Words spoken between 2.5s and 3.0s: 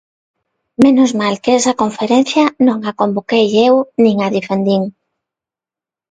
non a